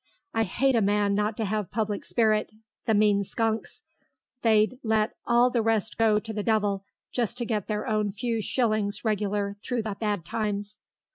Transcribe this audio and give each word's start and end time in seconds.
"I 0.33 0.45
hate 0.45 0.75
a 0.75 0.81
man 0.81 1.13
not 1.13 1.37
to 1.37 1.45
have 1.45 1.69
public 1.69 2.05
spirit. 2.05 2.49
The 2.87 2.95
mean 2.95 3.23
skunks. 3.23 3.83
They'd 4.41 4.79
let 4.81 5.11
all 5.27 5.51
the 5.51 5.61
rest 5.61 5.95
go 5.95 6.17
to 6.17 6.33
the 6.33 6.41
devil 6.41 6.83
just 7.11 7.37
to 7.37 7.45
get 7.45 7.67
their 7.67 7.85
own 7.85 8.11
few 8.11 8.41
shillings 8.41 9.05
regular 9.05 9.57
through 9.61 9.83
the 9.83 9.95
bad 9.99 10.25
times." 10.25 10.79